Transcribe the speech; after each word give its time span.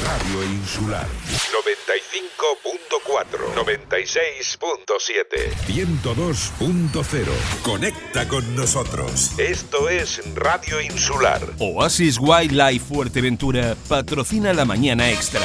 Radio 0.00 0.42
Insular. 0.44 1.06
95.4, 1.52 3.54
96.7, 3.54 5.52
102.0. 5.66 7.62
Conecta 7.62 8.26
con 8.26 8.56
nosotros. 8.56 9.38
Esto 9.38 9.88
es 9.88 10.20
Radio 10.34 10.80
Insular. 10.80 11.40
Oasis 11.58 12.18
Wildlife 12.18 12.84
Fuerteventura 12.86 13.76
patrocina 13.88 14.52
la 14.52 14.64
mañana 14.64 15.10
extra. 15.10 15.42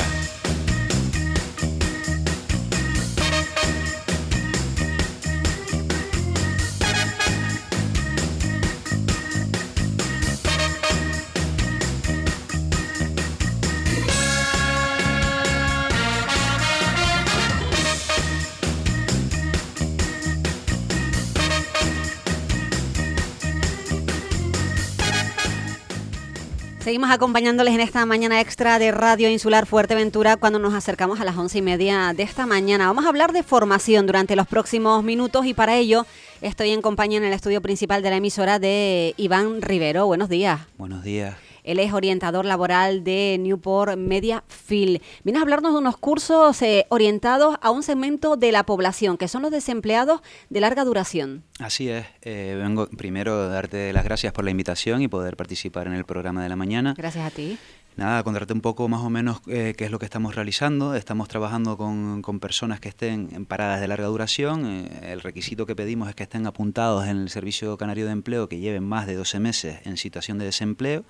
Seguimos 26.87 27.11
acompañándoles 27.11 27.73
en 27.73 27.81
esta 27.81 28.05
mañana 28.05 28.39
extra 28.39 28.79
de 28.79 28.91
Radio 28.93 29.29
Insular 29.29 29.65
Fuerteventura 29.65 30.37
cuando 30.37 30.57
nos 30.57 30.73
acercamos 30.73 31.19
a 31.19 31.25
las 31.25 31.35
once 31.35 31.57
y 31.57 31.61
media 31.61 32.13
de 32.15 32.23
esta 32.23 32.45
mañana. 32.45 32.87
Vamos 32.87 33.03
a 33.03 33.09
hablar 33.09 33.33
de 33.33 33.43
formación 33.43 34.05
durante 34.05 34.37
los 34.37 34.47
próximos 34.47 35.03
minutos 35.03 35.45
y 35.45 35.53
para 35.53 35.75
ello 35.75 36.05
estoy 36.39 36.69
en 36.69 36.81
compañía 36.81 37.17
en 37.17 37.25
el 37.25 37.33
estudio 37.33 37.61
principal 37.61 38.01
de 38.03 38.09
la 38.09 38.15
emisora 38.15 38.57
de 38.57 39.13
Iván 39.17 39.61
Rivero. 39.61 40.05
Buenos 40.05 40.29
días. 40.29 40.61
Buenos 40.77 41.03
días. 41.03 41.35
Él 41.67 41.79
es 41.79 41.91
orientador 41.91 42.45
laboral 42.45 43.03
de 43.03 43.37
Newport 43.39 43.97
Media 43.97 44.43
Field. 44.47 45.01
Viene 45.23 45.39
a 45.39 45.41
hablarnos 45.41 45.73
de 45.73 45.79
unos 45.79 45.97
cursos 45.97 46.61
eh, 46.61 46.85
orientados 46.89 47.57
a 47.61 47.71
un 47.71 47.83
segmento 47.83 48.37
de 48.37 48.53
la 48.53 48.65
población, 48.65 49.17
que 49.17 49.27
son 49.27 49.41
los 49.41 49.51
desempleados 49.51 50.21
de 50.49 50.61
larga 50.61 50.85
duración. 50.85 51.43
Así 51.59 51.89
es. 51.89 52.05
Eh, 52.21 52.57
vengo 52.57 52.87
primero 52.87 53.33
a 53.33 53.47
darte 53.47 53.91
las 53.91 54.05
gracias 54.05 54.31
por 54.31 54.45
la 54.45 54.51
invitación 54.51 55.01
y 55.01 55.09
poder 55.09 55.35
participar 55.35 55.87
en 55.87 55.93
el 55.93 56.05
programa 56.05 56.41
de 56.41 56.49
la 56.49 56.55
mañana. 56.55 56.93
Gracias 56.97 57.25
a 57.25 57.31
ti. 57.31 57.57
Nada, 57.97 58.21
contarte 58.21 58.53
un 58.53 58.61
poco 58.61 58.87
más 58.87 59.01
o 59.01 59.09
menos 59.09 59.41
eh, 59.47 59.73
qué 59.75 59.85
es 59.85 59.89
lo 59.89 59.97
que 59.97 60.05
estamos 60.05 60.35
realizando. 60.35 60.93
Estamos 60.93 61.27
trabajando 61.27 61.77
con, 61.77 62.21
con 62.21 62.39
personas 62.39 62.79
que 62.79 62.89
estén 62.89 63.29
en 63.33 63.47
paradas 63.47 63.81
de 63.81 63.87
larga 63.87 64.05
duración. 64.05 64.67
Eh, 64.67 65.13
el 65.13 65.21
requisito 65.21 65.65
que 65.65 65.75
pedimos 65.75 66.07
es 66.07 66.13
que 66.13 66.21
estén 66.21 66.45
apuntados 66.45 67.07
en 67.07 67.17
el 67.17 67.29
Servicio 67.29 67.75
Canario 67.75 68.05
de 68.05 68.11
Empleo, 68.11 68.47
que 68.47 68.59
lleven 68.59 68.83
más 68.83 69.07
de 69.07 69.15
12 69.15 69.39
meses 69.39 69.79
en 69.83 69.97
situación 69.97 70.37
de 70.37 70.45
desempleo. 70.45 71.05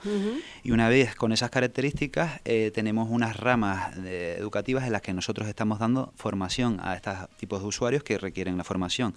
Y 0.63 0.71
una 0.71 0.87
vez 0.87 1.13
con 1.13 1.33
esas 1.33 1.49
características, 1.49 2.39
eh, 2.45 2.71
tenemos 2.73 3.09
unas 3.11 3.35
ramas 3.35 3.97
educativas 3.97 4.85
en 4.85 4.93
las 4.93 5.01
que 5.01 5.11
nosotros 5.11 5.49
estamos 5.49 5.79
dando 5.79 6.13
formación 6.15 6.79
a 6.81 6.95
estos 6.95 7.15
tipos 7.35 7.59
de 7.61 7.67
usuarios 7.67 8.01
que 8.01 8.17
requieren 8.17 8.57
la 8.57 8.63
formación. 8.63 9.13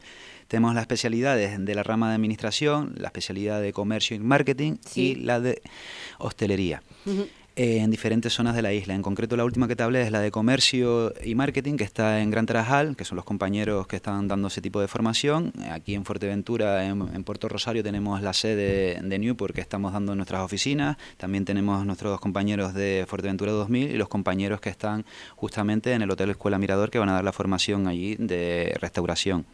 Tenemos 0.48 0.74
las 0.74 0.82
especialidades 0.82 1.64
de 1.64 1.74
la 1.76 1.84
rama 1.84 2.08
de 2.08 2.16
administración, 2.16 2.94
la 2.96 3.06
especialidad 3.06 3.62
de 3.62 3.72
comercio 3.72 4.16
y 4.16 4.18
marketing 4.18 4.78
y 4.96 5.14
la 5.14 5.38
de 5.38 5.62
hostelería. 6.18 6.82
Eh, 7.56 7.78
en 7.78 7.90
diferentes 7.90 8.32
zonas 8.32 8.54
de 8.54 8.62
la 8.62 8.72
isla. 8.72 8.94
En 8.94 9.02
concreto, 9.02 9.36
la 9.36 9.44
última 9.44 9.66
que 9.66 9.74
te 9.74 9.82
hablé 9.82 10.02
es 10.02 10.12
la 10.12 10.20
de 10.20 10.30
comercio 10.30 11.12
y 11.24 11.34
marketing, 11.34 11.76
que 11.76 11.84
está 11.84 12.20
en 12.20 12.30
Gran 12.30 12.46
Tarajal, 12.46 12.96
que 12.96 13.04
son 13.04 13.16
los 13.16 13.24
compañeros 13.24 13.88
que 13.88 13.96
están 13.96 14.28
dando 14.28 14.46
ese 14.48 14.62
tipo 14.62 14.80
de 14.80 14.86
formación. 14.86 15.52
Aquí 15.70 15.94
en 15.94 16.04
Fuerteventura, 16.04 16.86
en, 16.86 17.24
Puerto 17.24 17.48
Rosario, 17.48 17.82
tenemos 17.82 18.22
la 18.22 18.32
sede 18.34 19.00
de 19.02 19.18
Newport 19.18 19.52
que 19.52 19.60
estamos 19.60 19.92
dando 19.92 20.12
en 20.12 20.18
nuestras 20.18 20.42
oficinas. 20.42 20.96
También 21.16 21.44
tenemos 21.44 21.84
nuestros 21.84 22.12
dos 22.12 22.20
compañeros 22.20 22.72
de 22.72 23.04
Fuerteventura 23.08 23.50
2000 23.50 23.90
y 23.90 23.96
los 23.96 24.08
compañeros 24.08 24.60
que 24.60 24.70
están 24.70 25.04
justamente 25.34 25.92
en 25.92 26.02
el 26.02 26.10
Hotel 26.10 26.30
Escuela 26.30 26.56
Mirador, 26.56 26.88
que 26.90 27.00
van 27.00 27.08
a 27.08 27.14
dar 27.14 27.24
la 27.24 27.32
formación 27.32 27.88
allí 27.88 28.14
de 28.14 28.76
restauración. 28.80 29.44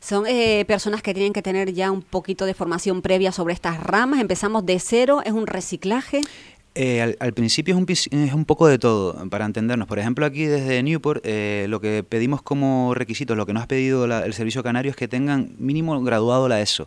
Son 0.00 0.26
eh, 0.26 0.64
personas 0.66 1.02
que 1.02 1.12
tienen 1.12 1.32
que 1.32 1.42
tener 1.42 1.72
ya 1.72 1.90
un 1.90 2.02
poquito 2.02 2.46
de 2.46 2.54
formación 2.54 3.02
previa 3.02 3.32
sobre 3.32 3.54
estas 3.54 3.82
ramas. 3.82 4.20
Empezamos 4.20 4.64
de 4.64 4.78
cero, 4.78 5.20
es 5.24 5.32
un 5.32 5.46
reciclaje. 5.46 6.22
Eh, 6.78 7.16
al, 7.20 7.32
principio 7.32 7.74
es 7.74 7.80
un, 7.80 8.20
es 8.20 8.34
un 8.34 8.44
poco 8.44 8.68
de 8.68 8.78
todo, 8.78 9.14
para 9.30 9.46
entendernos. 9.46 9.88
Por 9.88 9.98
ejemplo, 9.98 10.26
aquí 10.26 10.44
desde 10.44 10.82
Newport, 10.82 11.24
eh, 11.24 11.64
lo 11.70 11.80
que 11.80 12.04
pedimos 12.06 12.42
como 12.42 12.92
requisitos, 12.92 13.34
lo 13.34 13.46
que 13.46 13.54
nos 13.54 13.62
ha 13.62 13.66
pedido 13.66 14.04
el 14.04 14.34
Servicio 14.34 14.62
Canario 14.62 14.90
es 14.90 14.96
que 14.96 15.08
tengan 15.08 15.52
mínimo 15.58 15.98
graduado 16.02 16.48
la 16.50 16.60
ESO. 16.60 16.86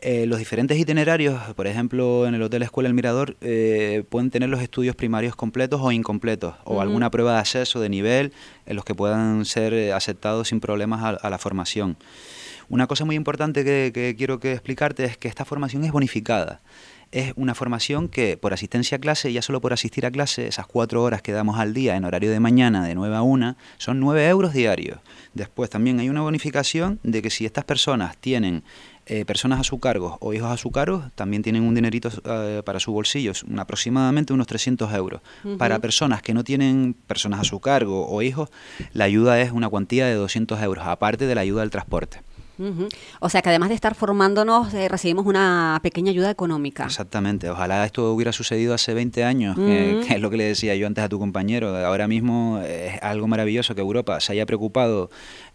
Eh, 0.00 0.26
los 0.26 0.38
diferentes 0.38 0.78
itinerarios, 0.78 1.40
por 1.56 1.66
ejemplo, 1.66 2.28
en 2.28 2.36
el 2.36 2.42
Hotel 2.42 2.62
Escuela 2.62 2.88
El 2.88 2.94
Mirador, 2.94 3.34
pueden 4.08 4.30
tener 4.30 4.48
los 4.50 4.62
estudios 4.62 4.94
primarios 4.94 5.34
completos 5.34 5.80
o 5.82 5.90
incompletos, 5.90 6.54
o 6.62 6.80
alguna 6.80 7.10
prueba 7.10 7.32
de 7.32 7.38
acceso 7.40 7.80
de 7.80 7.88
nivel 7.88 8.32
en 8.66 8.76
los 8.76 8.84
que 8.84 8.94
puedan 8.94 9.44
ser 9.46 9.92
aceptados 9.94 10.48
sin 10.48 10.60
problemas 10.60 11.18
a, 11.20 11.28
la 11.28 11.38
formación. 11.38 11.96
Una 12.68 12.86
cosa 12.86 13.04
muy 13.04 13.16
importante 13.16 13.64
que, 13.64 13.90
que 13.92 14.14
quiero 14.16 14.38
que 14.38 14.52
explicarte 14.52 15.04
es 15.04 15.16
que 15.16 15.26
esta 15.26 15.44
formación 15.44 15.82
es 15.82 15.90
bonificada 15.90 16.60
es 17.12 17.32
una 17.36 17.54
formación 17.54 18.08
que 18.08 18.36
por 18.36 18.52
asistencia 18.52 18.96
a 18.96 19.00
clase, 19.00 19.32
ya 19.32 19.42
solo 19.42 19.60
por 19.60 19.72
asistir 19.72 20.06
a 20.06 20.10
clase, 20.10 20.46
esas 20.46 20.66
cuatro 20.66 21.02
horas 21.02 21.22
que 21.22 21.32
damos 21.32 21.58
al 21.58 21.74
día 21.74 21.96
en 21.96 22.04
horario 22.04 22.30
de 22.30 22.40
mañana 22.40 22.84
de 22.84 22.94
9 22.94 23.16
a 23.16 23.22
1, 23.22 23.56
son 23.78 24.00
9 24.00 24.28
euros 24.28 24.52
diarios. 24.52 24.98
Después 25.34 25.70
también 25.70 26.00
hay 26.00 26.08
una 26.08 26.22
bonificación 26.22 27.00
de 27.02 27.22
que 27.22 27.30
si 27.30 27.46
estas 27.46 27.64
personas 27.64 28.16
tienen 28.16 28.62
eh, 29.06 29.26
personas 29.26 29.60
a 29.60 29.64
su 29.64 29.80
cargo 29.80 30.16
o 30.20 30.32
hijos 30.32 30.50
a 30.50 30.56
su 30.56 30.70
cargo, 30.70 31.10
también 31.14 31.42
tienen 31.42 31.62
un 31.62 31.74
dinerito 31.74 32.08
eh, 32.24 32.62
para 32.64 32.80
su 32.80 32.90
bolsillo, 32.90 33.32
aproximadamente 33.58 34.32
unos 34.32 34.46
300 34.46 34.92
euros. 34.94 35.20
Para 35.58 35.78
personas 35.78 36.22
que 36.22 36.32
no 36.32 36.42
tienen 36.42 36.94
personas 37.06 37.40
a 37.40 37.44
su 37.44 37.60
cargo 37.60 38.08
o 38.08 38.22
hijos, 38.22 38.48
la 38.94 39.04
ayuda 39.04 39.40
es 39.40 39.52
una 39.52 39.68
cuantía 39.68 40.06
de 40.06 40.14
200 40.14 40.60
euros, 40.62 40.86
aparte 40.86 41.26
de 41.26 41.34
la 41.34 41.42
ayuda 41.42 41.60
del 41.60 41.70
transporte. 41.70 42.22
O 43.20 43.28
sea 43.28 43.42
que 43.42 43.48
además 43.48 43.68
de 43.68 43.74
estar 43.74 43.94
formándonos, 43.94 44.72
eh, 44.74 44.88
recibimos 44.88 45.26
una 45.26 45.78
pequeña 45.82 46.10
ayuda 46.10 46.30
económica. 46.30 46.84
Exactamente. 46.84 47.50
Ojalá 47.50 47.84
esto 47.84 48.12
hubiera 48.12 48.32
sucedido 48.32 48.74
hace 48.74 48.94
20 48.94 49.24
años, 49.24 49.56
que, 49.56 50.00
es 50.08 50.20
lo 50.20 50.30
que 50.30 50.36
le 50.36 50.44
decía 50.44 50.74
yo 50.74 50.86
antes 50.86 51.04
a 51.04 51.08
tu 51.08 51.18
compañero. 51.18 51.76
Ahora 51.76 52.08
mismo 52.08 52.60
es 52.60 53.02
algo 53.02 53.26
maravilloso 53.26 53.74
que 53.74 53.80
Europa 53.80 54.20
se 54.20 54.32
haya 54.32 54.46
preocupado 54.46 55.10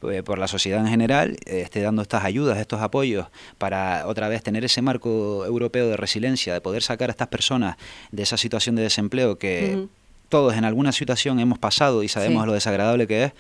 eh, 0.10 0.24
por 0.24 0.40
la 0.40 0.48
sociedad 0.48 0.82
en 0.82 0.88
general, 0.88 1.38
eh, 1.46 1.62
esté 1.62 1.82
dando 1.82 2.02
estas 2.02 2.24
ayudas, 2.24 2.58
estos 2.58 2.82
apoyos, 2.82 3.28
para 3.58 4.08
otra 4.08 4.28
vez 4.28 4.44
tener 4.44 4.66
ese 4.66 4.82
marco 4.82 5.46
europeo 5.46 5.88
de 5.88 5.98
resiliencia, 5.98 6.54
de 6.54 6.62
poder 6.62 6.84
sacar 6.84 7.10
a 7.10 7.12
estas 7.12 7.28
personas 7.28 7.78
de 8.12 8.24
esa 8.24 8.38
situación 8.38 8.76
de 8.76 8.84
desempleo 8.84 9.38
que 9.38 9.88
todos 10.30 10.56
en 10.56 10.64
alguna 10.64 10.92
situación 10.92 11.40
hemos 11.40 11.60
pasado 11.60 12.04
y 12.04 12.08
sabemos 12.08 12.46
lo 12.46 12.54
desagradable 12.54 13.08
que 13.08 13.26
es, 13.26 13.34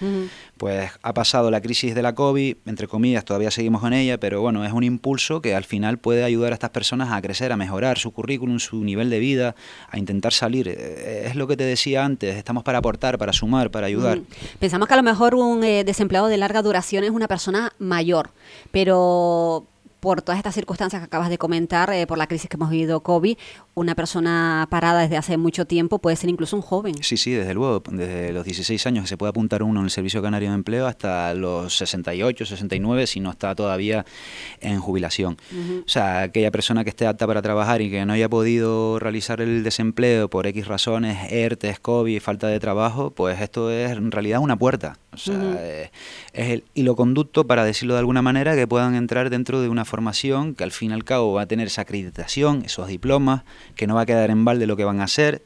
pues 0.58 0.92
ha 1.02 1.14
pasado 1.14 1.52
la 1.52 1.62
crisis 1.62 1.96
de 1.96 2.02
la 2.02 2.16
COVID, 2.16 2.58
entre 2.66 2.88
comillas, 2.88 3.24
todavía 3.24 3.52
seguimos 3.52 3.82
con 3.82 3.94
ella, 3.94 4.20
pero 4.20 4.42
bueno, 4.42 4.66
es 4.66 4.74
un 4.74 4.84
impulso 4.84 5.42
que 5.42 5.56
al 5.56 5.64
final 5.64 6.00
puede 6.00 6.24
ayudar 6.24 6.52
a 6.52 6.56
estas 6.56 6.72
personas 6.72 7.12
a 7.12 7.22
crecer, 7.22 7.52
a 7.52 7.58
mejorar 7.58 7.98
su 7.98 8.12
currículum, 8.12 8.60
su 8.60 8.84
nivel 8.84 9.10
de 9.10 9.20
vida, 9.20 9.56
a 9.90 9.98
intentar 9.98 10.34
salir. 10.34 10.68
Eh, 10.68 11.28
es 11.28 11.36
lo 11.36 11.48
que 11.48 11.56
te 11.56 11.64
decía 11.64 12.04
antes, 12.04 12.36
estamos 12.36 12.64
para 12.64 12.80
aportar, 12.80 13.18
para 13.18 13.34
sumar, 13.34 13.72
para 13.72 13.88
ayudar. 13.88 14.20
Pensamos 14.60 14.88
que 14.88 14.94
a 14.96 14.98
lo 14.98 15.04
mejor 15.04 15.36
un 15.36 15.64
eh, 15.64 15.84
desempleado 15.84 16.28
de 16.28 16.38
larga 16.38 16.62
duración 16.62 17.04
es 17.04 17.12
una 17.12 17.28
persona 17.28 17.72
mayor, 17.78 18.32
pero 18.72 19.66
por 20.00 20.22
todas 20.22 20.38
estas 20.38 20.56
circunstancias 20.56 21.02
que 21.02 21.06
acabas 21.06 21.30
de 21.30 21.38
comentar, 21.38 21.92
eh, 21.92 22.08
por 22.08 22.18
la 22.18 22.28
crisis 22.28 22.50
que 22.50 22.56
hemos 22.56 22.70
vivido 22.70 23.02
COVID, 23.02 23.38
una 23.80 23.96
persona 23.96 24.68
parada 24.70 25.02
desde 25.02 25.16
hace 25.16 25.38
mucho 25.38 25.66
tiempo 25.66 26.00
puede 26.00 26.18
ser 26.18 26.30
incluso 26.30 26.58
un 26.58 26.62
joven. 26.62 26.96
Sí, 27.02 27.16
sí, 27.16 27.32
desde 27.32 27.54
luego, 27.54 27.82
desde 27.90 28.34
los 28.34 28.44
16 28.44 28.86
años 28.88 29.06
que 29.06 29.08
se 29.08 29.18
puede 29.18 29.30
apuntar 29.30 29.64
uno 29.64 29.80
en 29.80 29.86
el 29.86 29.90
Servicio 29.90 30.22
Canario 30.22 30.50
de 30.50 30.56
Empleo 30.56 30.86
hasta 30.86 31.34
los 31.34 31.78
68, 31.78 32.46
69, 32.46 33.08
si 33.08 33.22
no 33.22 33.32
está 33.32 33.56
todavía 33.56 34.06
en 34.60 34.82
jubilación. 34.82 35.38
O 35.86 35.88
sea, 35.90 36.24
aquella 36.24 36.52
persona 36.52 36.84
que 36.84 36.90
esté 36.90 37.08
apta 37.08 37.26
para 37.26 37.42
trabajar 37.42 37.82
y 37.82 37.90
que 37.90 38.06
no 38.06 38.12
haya 38.12 38.28
podido 38.28 39.00
realizar 39.00 39.40
el 39.40 39.64
desempleo 39.64 40.30
por 40.30 40.46
X 40.46 40.68
razones, 40.68 41.32
ERTES, 41.32 41.80
COVID, 41.80 42.20
falta 42.20 42.48
de 42.48 42.60
trabajo, 42.60 43.12
pues 43.12 43.40
esto 43.40 43.72
es 43.72 43.92
en 43.92 44.12
realidad 44.12 44.42
una 44.42 44.58
puerta. 44.58 44.98
O 45.12 45.18
sea, 45.18 45.36
eh, 45.58 45.92
es 46.34 46.50
el 46.50 46.64
hilo 46.76 46.96
conducto, 46.96 47.48
para 47.48 47.66
decirlo 47.66 47.96
de 47.96 48.00
alguna 48.00 48.22
manera, 48.22 48.56
que 48.56 48.68
puedan 48.68 48.94
entrar 48.96 49.30
dentro 49.30 49.62
de 49.62 49.68
una 49.68 49.84
formación 49.84 50.54
que 50.54 50.64
al 50.64 50.72
fin 50.72 50.92
y 50.92 50.94
al 50.94 51.04
cabo 51.04 51.34
va 51.34 51.44
a 51.44 51.46
tener 51.48 51.68
esa 51.68 51.82
acreditación, 51.82 52.62
esos 52.64 52.88
diplomas, 52.88 53.44
que 53.76 53.88
no 53.88 53.96
va 53.96 54.02
a 54.02 54.06
quedar 54.06 54.30
en 54.30 54.46
balde 54.46 54.68
lo 54.68 54.76
que 54.76 54.84
van 54.84 55.02
a 55.02 55.06
hacer. 55.06 55.44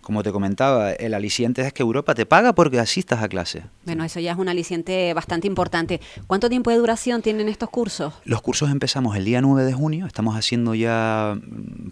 Como 0.00 0.22
te 0.22 0.32
comentaba, 0.32 0.92
el 0.92 1.14
aliciente 1.14 1.62
es 1.62 1.72
que 1.72 1.82
Europa 1.82 2.14
te 2.14 2.26
paga 2.26 2.54
porque 2.54 2.78
asistas 2.78 3.22
a 3.22 3.28
clase. 3.28 3.62
Bueno, 3.84 4.04
eso 4.04 4.20
ya 4.20 4.32
es 4.32 4.38
un 4.38 4.48
aliciente 4.48 5.12
bastante 5.14 5.46
importante. 5.46 6.00
¿Cuánto 6.26 6.48
tiempo 6.48 6.70
de 6.70 6.76
duración 6.76 7.22
tienen 7.22 7.48
estos 7.48 7.70
cursos? 7.70 8.14
Los 8.24 8.42
cursos 8.42 8.70
empezamos 8.70 9.16
el 9.16 9.24
día 9.24 9.40
9 9.40 9.64
de 9.64 9.72
junio, 9.72 10.06
estamos 10.06 10.36
haciendo 10.36 10.74
ya, 10.74 11.38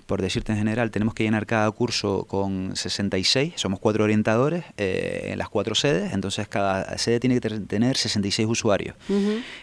por 0.06 0.23
decirte 0.23 0.53
en 0.53 0.59
general, 0.59 0.91
tenemos 0.91 1.15
que 1.15 1.25
llenar 1.25 1.47
cada 1.47 1.71
curso 1.71 2.25
con 2.29 2.76
66, 2.76 3.55
somos 3.56 3.81
cuatro 3.81 4.05
orientadores 4.05 4.65
eh, 4.76 5.31
en 5.33 5.38
las 5.38 5.49
cuatro 5.49 5.75
sedes, 5.75 6.12
entonces 6.12 6.49
cada 6.49 6.97
sede 6.99 7.21
tiene 7.21 7.41
que 7.41 7.49
tener 7.61 7.97
66 7.97 8.49
usuarios. 8.49 8.97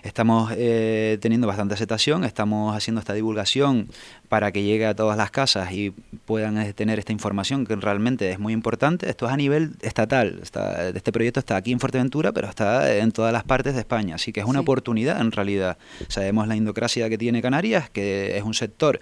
Estamos 0.03 0.51
eh, 0.55 1.17
teniendo 1.21 1.47
bastante 1.47 1.73
aceptación, 1.73 2.23
estamos 2.23 2.75
haciendo 2.75 2.99
esta 2.99 3.13
divulgación 3.13 3.89
para 4.29 4.51
que 4.51 4.63
llegue 4.63 4.85
a 4.85 4.93
todas 4.93 5.17
las 5.17 5.31
casas 5.31 5.71
y 5.71 5.91
puedan 6.25 6.57
eh, 6.57 6.73
tener 6.73 6.99
esta 6.99 7.11
información 7.11 7.65
que 7.65 7.75
realmente 7.75 8.29
es 8.31 8.39
muy 8.39 8.53
importante. 8.53 9.09
Esto 9.09 9.25
es 9.25 9.31
a 9.31 9.37
nivel 9.37 9.71
estatal. 9.81 10.39
Está, 10.41 10.89
este 10.89 11.11
proyecto 11.11 11.39
está 11.39 11.55
aquí 11.55 11.71
en 11.71 11.79
Fuerteventura, 11.79 12.33
pero 12.33 12.49
está 12.49 12.95
en 12.97 13.11
todas 13.11 13.31
las 13.31 13.43
partes 13.43 13.73
de 13.73 13.79
España. 13.79 14.15
Así 14.15 14.33
que 14.33 14.41
es 14.41 14.45
una 14.45 14.59
oportunidad 14.59 15.21
en 15.21 15.31
realidad. 15.31 15.77
Sabemos 16.09 16.47
la 16.47 16.55
indocracia 16.55 17.09
que 17.09 17.17
tiene 17.17 17.41
Canarias, 17.41 17.89
que 17.89 18.37
es 18.37 18.43
un 18.43 18.53
sector 18.53 18.99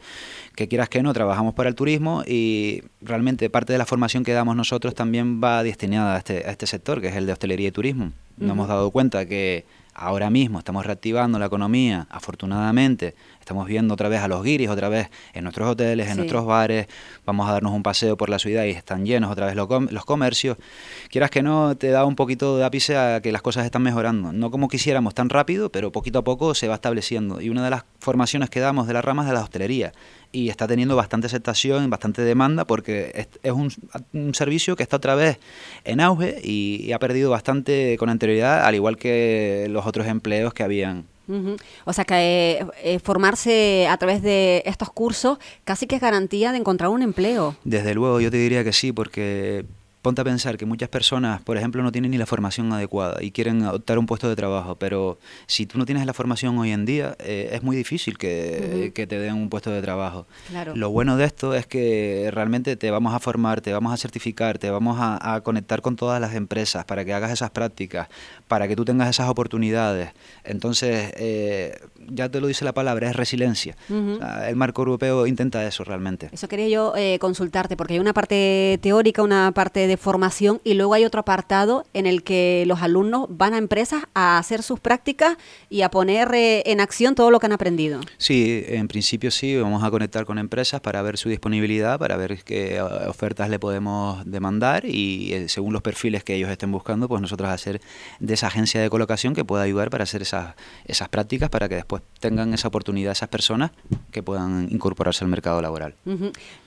que 0.56 0.68
quieras 0.68 0.89
que 0.89 1.01
no, 1.01 1.13
trabajamos 1.13 1.54
para 1.54 1.69
el 1.69 1.75
turismo 1.75 2.24
y 2.25 2.83
realmente 3.01 3.50
parte 3.50 3.74
de 3.74 3.80
la 3.80 3.86
formación 3.86 4.24
que 4.24 4.33
damos 4.33 4.56
nosotros 4.56 4.94
también 4.94 5.42
va 5.44 5.63
destinada 5.63 6.16
a 6.16 6.18
este, 6.19 6.45
a 6.45 6.51
este 6.51 6.68
sector, 6.68 7.01
que 7.01 7.07
es 7.07 7.16
el 7.16 7.25
de 7.25 7.33
hostelería 7.33 7.69
y 7.69 7.72
turismo. 7.72 8.12
Nos 8.38 8.51
hemos 8.51 8.68
dado 8.68 8.92
cuenta 8.92 9.25
que 9.25 9.66
ahora 9.96 10.30
mismo 10.30 10.60
estamos 10.60 10.86
reactivando 10.86 11.40
la 11.40 11.48
economía, 11.48 12.06
afortunadamente, 12.10 13.16
Estamos 13.46 13.68
viendo 13.68 13.94
otra 13.94 14.10
vez 14.10 14.22
a 14.22 14.28
los 14.28 14.42
guiris, 14.42 14.70
otra 14.70 14.90
vez 14.90 15.12
en 15.36 15.44
nuestros 15.44 15.70
hoteles, 15.70 16.10
en 16.10 16.18
nuestros 16.18 16.48
bares. 16.48 16.88
Vamos 17.28 17.48
a 17.48 17.52
darnos 17.52 17.74
un 17.74 17.84
paseo 17.84 18.18
por 18.18 18.28
la 18.28 18.40
ciudad 18.40 18.64
y 18.64 18.72
están 18.72 19.06
llenos 19.06 19.32
otra 19.32 19.46
vez 19.46 19.56
los, 19.56 19.70
los 19.92 20.04
comercios. 20.04 20.58
Quieras 21.12 21.30
que 21.30 21.44
no, 21.44 21.78
te 21.78 21.90
da 21.90 22.06
un 22.06 22.16
poquito 22.16 22.58
de 22.58 22.66
ápice 22.66 22.98
a 22.98 23.22
que 23.22 23.32
las 23.32 23.44
cosas 23.44 23.64
están 23.64 23.84
mejorando. 23.84 24.34
No 24.34 24.50
como 24.50 24.68
quisiéramos 24.68 25.14
tan 25.14 25.30
rápido, 25.30 25.70
pero 25.70 25.92
poquito 25.92 26.18
a 26.18 26.24
poco 26.24 26.56
se 26.56 26.68
va 26.68 26.74
estableciendo. 26.74 27.40
Y 27.40 27.50
una 27.50 27.64
de 27.64 27.70
las 27.70 27.84
formaciones 28.00 28.50
que 28.50 28.62
damos 28.62 28.88
de 28.88 28.94
las 28.94 29.06
ramas 29.06 29.28
de 29.28 29.34
la 29.34 29.42
hostelería 29.42 29.94
y 30.36 30.50
está 30.50 30.68
teniendo 30.68 30.98
bastante 30.98 31.28
aceptación, 31.28 31.90
bastante 31.90 32.22
demanda, 32.22 32.66
porque 32.66 33.28
es, 33.42 33.52
un, 33.54 33.72
servicio 34.34 34.76
que 34.76 34.84
está 34.84 34.98
otra 34.98 35.16
vez 35.16 35.40
en 35.86 36.02
auge 36.02 36.42
y, 36.44 36.92
ha 36.92 37.00
perdido 37.00 37.30
bastante 37.30 37.96
con 37.98 38.10
anterioridad, 38.10 38.66
al 38.66 38.76
igual 38.76 38.98
que 38.98 39.68
los 39.70 39.86
otros 39.86 40.08
empleos 40.08 40.54
que 40.54 40.64
habían 40.64 41.06
o 41.86 41.92
sea 41.92 42.06
que 42.06 42.14
eh, 42.60 42.66
eh, 42.84 43.00
formarse 43.00 43.88
a 43.90 43.98
través 43.98 44.22
de 44.22 44.62
estos 44.68 44.92
cursos 44.92 45.40
casi 45.64 45.88
que 45.88 45.96
es 45.96 46.02
garantía 46.02 46.52
de 46.52 46.60
encontrar 46.60 46.92
un 46.92 47.02
empleo. 47.02 47.56
Desde 47.64 47.96
luego, 47.96 48.22
yo 48.22 48.30
te 48.30 48.38
diría 48.38 48.64
que 48.64 48.72
sí, 48.72 48.92
porque 48.92 49.66
ponte 50.06 50.22
a 50.22 50.24
pensar 50.24 50.56
que 50.56 50.68
muchas 50.68 50.88
personas, 50.88 51.42
por 51.42 51.57
ejemplo, 51.57 51.81
no 51.81 51.92
tienen 51.92 52.12
ni 52.12 52.19
la 52.19 52.28
formación 52.28 52.72
adecuada 52.72 53.24
y 53.24 53.31
quieren 53.31 53.66
optar 53.66 53.98
un 53.98 54.06
puesto 54.06 54.30
de 54.30 54.36
trabajo, 54.36 54.75
pero 54.75 55.18
si 55.48 55.66
tú 55.66 55.80
no 55.80 55.86
tienes 55.88 56.06
la 56.06 56.13
formación 56.13 56.56
hoy 56.60 56.74
en 56.74 56.86
día, 56.86 57.16
eh, 57.18 57.50
es 57.54 57.63
muy 57.63 57.75
difícil 57.75 58.19
que, 58.19 58.92
te 58.94 59.19
den 59.19 59.34
un 59.34 59.50
puesto 59.50 59.72
de 59.72 59.81
trabajo. 59.81 60.28
Lo 60.75 60.92
bueno 60.92 61.18
de 61.18 61.25
esto 61.25 61.56
es 61.56 61.66
que 61.66 62.30
realmente 62.31 62.75
te 62.75 62.92
vamos 62.92 63.16
a 63.16 63.19
formar, 63.19 63.62
te 63.62 63.74
vamos 63.74 63.92
a 63.92 63.98
certificar, 63.98 64.60
te 64.60 64.69
vamos 64.69 64.98
a, 65.00 65.42
conectar 65.44 65.81
con 65.81 65.96
todas 65.96 66.22
las 66.22 66.36
empresas 66.36 66.86
para 66.86 67.04
que 67.04 67.12
hagas 67.12 67.31
esas 67.31 67.50
prácticas, 67.50 68.08
para 68.48 68.68
que 68.68 68.75
tú 68.75 68.86
tengas 68.86 69.10
esas 69.10 69.28
oportunidades. 69.28 70.12
Entonces, 70.44 71.13
eh, 71.18 71.80
ya 72.10 72.30
te 72.30 72.40
lo 72.42 72.46
dice 72.46 72.63
la 72.63 72.74
palabra, 72.74 73.10
es 73.10 73.16
resiliencia. 73.16 73.75
el 73.90 74.56
marco 74.56 74.84
europeo 74.84 75.25
intenta 75.25 75.66
eso 75.66 75.84
realmente. 75.84 76.30
Eso 76.31 76.48
quería 76.48 76.68
yo 76.68 76.94
eh, 76.96 77.18
consultarte, 77.18 77.75
porque 77.75 77.94
hay 77.94 78.00
una 78.00 78.13
parte 78.13 78.78
teórica, 78.84 79.24
una 79.24 79.51
parte 79.51 79.88
de 79.88 79.95
formación 79.98 80.62
y 80.64 80.74
luego 80.74 80.94
hay 80.94 81.06
otro 81.06 81.22
apartado 81.22 81.86
en 81.94 82.06
el 82.06 82.24
que 82.24 82.64
los 82.68 82.82
alumnos 82.82 83.28
van 83.30 83.54
a 83.54 83.58
empresas 83.58 84.04
a 84.14 84.38
hacer 84.38 84.64
sus 84.64 84.80
prácticas 84.80 85.38
y 85.70 85.82
a 85.82 85.90
poner 85.90 86.34
eh, 86.34 86.64
en 86.66 86.80
acción 86.80 87.16
todo 87.16 87.32
lo 87.32 87.40
que 87.40 87.46
han 87.46 87.52
aprendido. 87.52 88.02
Sí, 88.18 88.64
en 88.68 88.88
principio 88.88 89.32
sí, 89.32 89.56
vamos 89.56 89.84
a 89.84 89.92
conectar 89.92 90.26
con 90.26 90.38
empresas 90.38 90.82
para 90.82 91.02
ver 91.02 91.18
su 91.18 91.30
disponibilidad, 91.30 92.00
para 92.00 92.18
ver 92.18 92.44
qué 92.44 92.76
eh, 92.76 92.82
ofertas 92.82 93.50
le 93.50 93.60
podemos 93.60 94.24
demandar 94.26 94.86
y 94.86 95.34
eh, 95.34 95.50
según 95.50 95.74
los 95.74 95.82
perfiles 95.82 96.24
que 96.24 96.36
ellos 96.36 96.50
estén 96.50 96.72
buscando, 96.72 97.08
pues 97.08 97.22
nosotros 97.22 97.50
hacer 97.50 97.82
de 98.20 98.34
esa 98.34 98.48
agencia 98.48 98.82
de 98.82 98.90
colocación 98.90 99.34
que 99.34 99.46
pueda 99.46 99.64
ayudar 99.64 99.90
para 99.90 100.04
hacer 100.04 100.22
esas, 100.22 100.56
esas 100.86 101.10
prácticas 101.10 101.50
para 101.50 101.70
que 101.70 101.76
después 101.76 102.02
tengan 102.20 102.54
esa 102.54 102.68
oportunidad 102.68 103.12
esas 103.12 103.30
personas 103.30 103.72
que 104.12 104.24
puedan 104.24 104.68
incorporarse 104.72 105.24
al 105.24 105.30
mercado 105.30 105.62
laboral. 105.62 105.96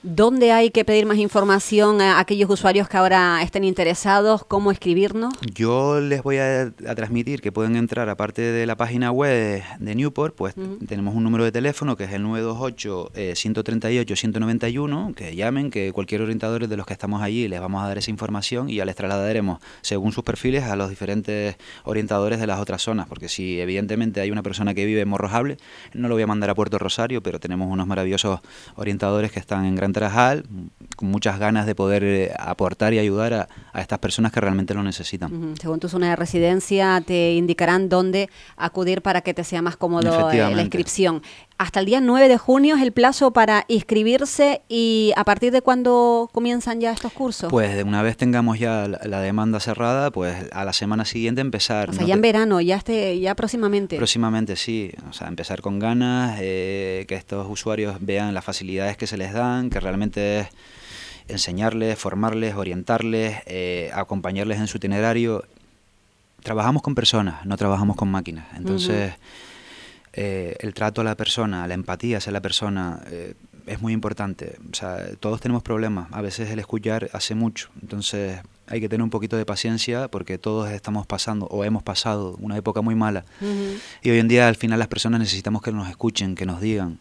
¿Dónde 0.03 0.51
hay 0.51 0.71
que 0.71 0.85
pedir 0.85 1.05
más 1.05 1.17
información 1.17 2.01
a 2.01 2.19
aquellos 2.19 2.49
usuarios 2.49 2.89
que 2.89 2.97
ahora 2.97 3.18
estén 3.41 3.63
interesados, 3.63 4.43
cómo 4.45 4.69
escribirnos? 4.71 5.33
Yo 5.53 5.99
les 5.99 6.23
voy 6.23 6.37
a, 6.37 6.71
transmitir 6.95 7.41
que 7.41 7.51
pueden 7.51 7.75
entrar, 7.75 8.07
aparte 8.09 8.41
de 8.41 8.65
la 8.65 8.77
página 8.77 9.11
web 9.11 9.61
de 9.79 9.95
Newport, 9.95 10.33
pues 10.35 10.55
tenemos 10.87 11.13
un 11.15 11.23
número 11.23 11.43
de 11.43 11.51
teléfono 11.51 11.97
que 11.97 12.05
es 12.05 12.13
el 12.13 12.23
928-138-191, 12.25 15.15
que 15.15 15.35
llamen, 15.35 15.71
que 15.71 15.91
cualquier 15.93 16.21
orientador 16.21 16.67
de 16.67 16.77
los 16.77 16.85
que 16.85 16.93
estamos 16.93 17.21
allí 17.21 17.47
les 17.47 17.59
vamos 17.59 17.83
a 17.83 17.87
dar 17.87 17.97
esa 17.97 18.11
información 18.11 18.69
y 18.69 18.75
ya 18.75 18.85
les 18.85 18.95
trasladaremos, 18.95 19.59
según 19.81 20.11
sus 20.11 20.23
perfiles, 20.23 20.63
a 20.63 20.75
los 20.75 20.89
diferentes 20.89 21.55
orientadores 21.83 22.39
de 22.39 22.47
las 22.47 22.59
otras 22.59 22.81
zonas, 22.81 23.07
porque 23.07 23.29
si 23.29 23.59
evidentemente 23.59 24.21
hay 24.21 24.31
una 24.31 24.43
persona 24.43 24.73
que 24.73 24.85
vive 24.85 25.01
en 25.01 25.09
Morrojable, 25.09 25.57
no 25.93 26.07
lo 26.07 26.15
voy 26.15 26.23
a 26.23 26.27
mandar 26.27 26.49
a 26.49 26.55
Puerto 26.55 26.79
Rosario, 26.79 27.21
pero 27.21 27.39
tenemos 27.39 27.71
unos 27.71 27.87
maravillosos 27.87 28.39
orientadores 28.75 29.31
que 29.31 29.39
están 29.39 29.65
en 29.65 29.75
Gran 29.75 29.93
Tarajal, 29.93 30.45
con 30.95 31.09
muchas 31.09 31.39
ganas 31.39 31.65
de 31.65 31.75
poder 31.75 32.03
eh, 32.03 32.31
aportar 32.37 32.93
y 32.93 32.99
ayudar 32.99 33.08
ayudar 33.09 33.33
a, 33.73 33.81
estas 33.81 33.99
personas 33.99 34.31
que 34.31 34.39
realmente 34.39 34.73
lo 34.73 34.83
necesitan. 34.83 35.55
Según 35.59 35.79
tu 35.79 35.89
zona 35.89 36.09
de 36.09 36.15
residencia, 36.15 37.01
te 37.05 37.33
indicarán 37.33 37.89
dónde 37.89 38.29
acudir 38.57 39.01
para 39.01 39.21
que 39.21 39.33
te 39.33 39.43
sea 39.43 39.61
más 39.61 39.77
cómodo 39.77 40.31
eh, 40.31 40.37
la 40.37 40.61
inscripción. 40.61 41.21
Hasta 41.57 41.81
el 41.81 41.85
día 41.85 41.99
9 41.99 42.29
de 42.29 42.37
junio 42.37 42.77
es 42.77 42.81
el 42.81 42.93
plazo 42.93 43.31
para 43.33 43.65
inscribirse 43.67 44.61
y 44.69 45.11
a 45.17 45.25
partir 45.25 45.51
de 45.51 45.61
cuándo 45.61 46.29
comienzan 46.31 46.79
ya 46.79 46.91
estos 46.93 47.11
cursos. 47.11 47.49
Pues 47.51 47.75
de 47.75 47.83
una 47.83 48.01
vez 48.01 48.15
tengamos 48.15 48.59
ya 48.59 48.87
la, 48.87 49.19
demanda 49.19 49.59
cerrada, 49.59 50.09
pues 50.09 50.45
a 50.53 50.63
la 50.63 50.71
semana 50.71 51.03
siguiente 51.03 51.41
empezar. 51.41 51.89
O 51.89 51.93
sea, 51.93 52.05
ya 52.05 52.13
en 52.13 52.21
verano, 52.21 52.61
ya 52.61 52.77
este, 52.77 53.19
ya 53.19 53.35
próximamente. 53.35 53.97
Próximamente 53.97 54.55
sí, 54.55 54.91
o 55.09 55.13
sea, 55.13 55.27
empezar 55.27 55.61
con 55.61 55.79
ganas, 55.79 56.37
eh, 56.41 57.03
que 57.09 57.15
estos 57.15 57.45
usuarios 57.49 57.97
vean 57.99 58.33
las 58.33 58.45
facilidades 58.45 58.95
que 58.95 59.05
se 59.05 59.17
les 59.17 59.33
dan, 59.33 59.69
que 59.69 59.81
realmente 59.81 60.39
es 60.39 60.47
enseñarles, 61.29 61.97
formarles, 61.97 62.55
orientarles, 62.55 63.37
eh, 63.45 63.91
acompañarles 63.93 64.59
en 64.59 64.67
su 64.67 64.77
itinerario. 64.77 65.45
Trabajamos 66.43 66.81
con 66.81 66.95
personas, 66.95 67.45
no 67.45 67.57
trabajamos 67.57 67.95
con 67.95 68.09
máquinas. 68.09 68.45
Entonces, 68.55 69.13
eh, 70.13 70.55
el 70.59 70.73
trato 70.73 71.01
a 71.01 71.03
la 71.03 71.15
persona, 71.15 71.67
la 71.67 71.73
empatía 71.73 72.17
hacia 72.17 72.31
la 72.31 72.41
persona 72.41 73.01
eh, 73.07 73.33
es 73.67 73.81
muy 73.81 73.93
importante. 73.93 74.57
O 74.71 74.75
sea, 74.75 74.97
todos 75.19 75.39
tenemos 75.41 75.63
problemas. 75.63 76.07
A 76.11 76.21
veces 76.21 76.49
el 76.49 76.59
escuchar 76.59 77.09
hace 77.13 77.35
mucho. 77.35 77.69
Entonces, 77.81 78.39
hay 78.67 78.79
que 78.81 78.89
tener 78.89 79.03
un 79.03 79.09
poquito 79.09 79.37
de 79.37 79.45
paciencia 79.45 80.07
porque 80.07 80.37
todos 80.37 80.69
estamos 80.71 81.05
pasando 81.05 81.45
o 81.47 81.63
hemos 81.63 81.83
pasado 81.83 82.35
una 82.39 82.57
época 82.57 82.81
muy 82.81 82.95
mala. 82.95 83.25
Y 84.01 84.09
hoy 84.09 84.19
en 84.19 84.27
día, 84.27 84.47
al 84.47 84.55
final, 84.55 84.79
las 84.79 84.87
personas 84.87 85.19
necesitamos 85.19 85.61
que 85.61 85.71
nos 85.71 85.89
escuchen, 85.89 86.35
que 86.35 86.45
nos 86.45 86.61
digan. 86.61 86.99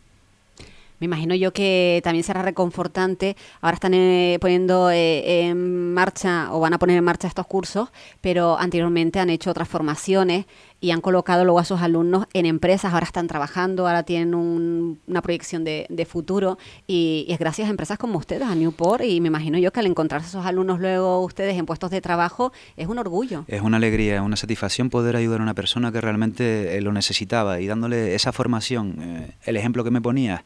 Me 1.00 1.04
imagino 1.04 1.34
yo 1.34 1.52
que 1.52 2.00
también 2.02 2.24
será 2.24 2.42
reconfortante. 2.42 3.36
Ahora 3.60 3.74
están 3.74 3.94
eh, 3.94 4.38
poniendo 4.40 4.90
eh, 4.90 5.48
en 5.48 5.94
marcha 5.94 6.48
o 6.52 6.60
van 6.60 6.74
a 6.74 6.78
poner 6.78 6.96
en 6.96 7.04
marcha 7.04 7.28
estos 7.28 7.46
cursos, 7.46 7.90
pero 8.20 8.58
anteriormente 8.58 9.20
han 9.20 9.30
hecho 9.30 9.50
otras 9.50 9.68
formaciones 9.68 10.46
y 10.80 10.92
han 10.92 11.00
colocado 11.00 11.44
luego 11.44 11.58
a 11.58 11.64
sus 11.64 11.80
alumnos 11.80 12.26
en 12.32 12.46
empresas. 12.46 12.92
Ahora 12.92 13.06
están 13.06 13.26
trabajando, 13.26 13.86
ahora 13.86 14.04
tienen 14.04 14.34
una 14.34 15.22
proyección 15.22 15.64
de, 15.64 16.06
futuro 16.08 16.58
y, 16.86 17.26
es 17.28 17.38
gracias 17.38 17.68
a 17.68 17.70
empresas 17.70 17.98
como 17.98 18.18
ustedes, 18.18 18.42
a 18.42 18.54
Newport. 18.54 19.04
Y 19.04 19.20
me 19.20 19.28
imagino 19.28 19.58
yo 19.58 19.72
que 19.72 19.80
al 19.80 19.86
encontrarse 19.86 20.28
esos 20.28 20.46
alumnos 20.46 20.80
luego 20.80 21.20
ustedes 21.24 21.56
en 21.56 21.66
puestos 21.66 21.90
de 21.90 22.00
trabajo 22.00 22.52
es 22.76 22.86
un 22.86 22.98
orgullo. 22.98 23.44
Es 23.48 23.62
una 23.62 23.76
alegría, 23.76 24.22
una 24.22 24.36
satisfacción 24.36 24.90
poder 24.90 25.16
ayudar 25.16 25.40
a 25.40 25.42
una 25.42 25.54
persona 25.54 25.92
que 25.92 26.00
realmente 26.00 26.76
eh, 26.76 26.80
lo 26.80 26.92
necesitaba 26.92 27.60
y 27.60 27.66
dándole 27.66 28.14
esa 28.14 28.32
formación. 28.32 29.34
el 29.44 29.56
ejemplo 29.56 29.84
que 29.84 29.90
me 29.90 30.00
ponía 30.00 30.44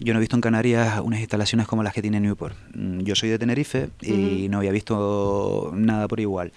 yo 0.00 0.12
no 0.12 0.18
he 0.18 0.20
visto 0.20 0.36
en 0.36 0.40
Canarias 0.40 1.00
unas 1.04 1.20
instalaciones 1.20 1.66
como 1.66 1.82
las 1.82 1.92
que 1.92 2.02
tiene 2.02 2.20
Newport. 2.20 2.56
Mm, 2.74 3.00
yo 3.00 3.14
soy 3.14 3.28
de 3.28 3.38
Tenerife 3.38 3.90
y 4.00 4.48
no 4.48 4.58
había 4.58 4.72
visto 4.72 5.70
nada 5.74 6.08
por 6.08 6.20
igual. 6.20 6.52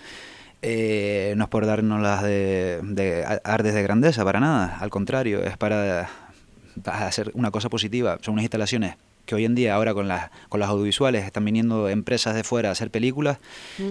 Eh, 0.62 1.33
no 1.35 1.43
es 1.43 1.50
por 1.50 1.65
darnos 1.65 2.01
las 2.01 2.23
de, 2.23 2.79
de 2.83 3.25
ardes 3.43 3.73
de 3.73 3.83
grandeza, 3.83 4.23
para 4.23 4.39
nada. 4.39 4.77
Al 4.79 4.89
contrario, 4.89 5.43
es 5.43 5.57
para 5.57 6.09
hacer 6.85 7.31
una 7.33 7.51
cosa 7.51 7.69
positiva. 7.69 8.17
Son 8.21 8.33
unas 8.33 8.43
instalaciones 8.43 8.95
que 9.25 9.36
hoy 9.36 9.46
en 9.46 9.56
día, 9.56 9.75
ahora 9.75 9.94
con 9.94 10.08
las, 10.08 10.30
con 10.50 10.60
las 10.60 10.70
audiovisuales, 10.70 11.25
están 11.25 11.46
viniendo 11.46 11.89
empresas 11.89 12.36
de 12.36 12.44
fuera 12.44 12.70
a 12.70 12.72
hacer 12.74 12.92
películas, 12.92 13.38